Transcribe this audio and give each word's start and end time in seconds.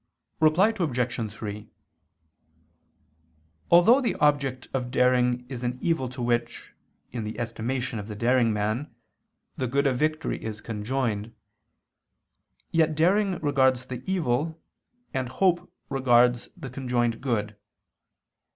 Reply 0.39 0.73
Obj. 0.79 1.31
3: 1.31 1.69
Although 3.69 4.01
the 4.01 4.15
object 4.15 4.67
of 4.73 4.89
daring 4.89 5.45
is 5.47 5.63
an 5.63 5.77
evil 5.79 6.09
to 6.09 6.23
which, 6.23 6.73
in 7.11 7.23
the 7.23 7.37
estimation 7.37 7.99
of 7.99 8.07
the 8.07 8.15
daring 8.15 8.51
man, 8.51 8.95
the 9.57 9.67
good 9.67 9.85
of 9.85 9.99
victory 9.99 10.43
is 10.43 10.59
conjoined; 10.59 11.35
yet 12.71 12.95
daring 12.95 13.33
regards 13.41 13.85
the 13.85 14.01
evil, 14.11 14.59
and 15.13 15.29
hope 15.29 15.71
regards 15.87 16.49
the 16.57 16.71
conjoined 16.71 17.21
good. 17.21 17.55